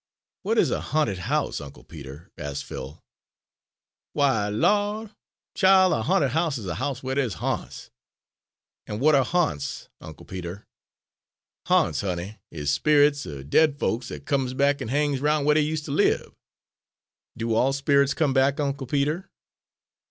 '""What 0.41 0.57
is 0.57 0.71
a 0.71 0.81
ha'nted 0.81 1.19
house, 1.29 1.61
Uncle 1.61 1.83
Peter?" 1.83 2.31
asked 2.35 2.63
Phil. 2.63 3.03
"W'y. 4.17 4.49
Law,' 4.59 5.11
chile, 5.53 5.99
a 5.99 6.01
ha'nted 6.01 6.31
house 6.31 6.57
is 6.57 6.65
a 6.65 6.73
house 6.73 7.03
whar 7.03 7.13
dey's 7.13 7.35
ha'nts!" 7.35 7.91
"And 8.87 8.99
what 8.99 9.13
are 9.13 9.23
ha'nts, 9.23 9.89
Uncle 10.01 10.25
Peter?" 10.25 10.65
"Ha'nts, 11.67 12.01
honey, 12.01 12.39
is 12.49 12.71
sperrits 12.73 13.27
er 13.27 13.43
dead 13.43 13.77
folks, 13.77 14.07
dat 14.09 14.25
comes 14.25 14.55
back 14.55 14.81
an' 14.81 14.87
hangs 14.87 15.19
roun' 15.21 15.45
whar 15.45 15.53
dey 15.53 15.61
use' 15.61 15.83
ter 15.85 15.91
lib." 15.91 16.33
"Do 17.37 17.53
all 17.53 17.71
spirits 17.71 18.15
come 18.15 18.33
back, 18.33 18.59
Uncle 18.59 18.87
Peter?" 18.87 19.29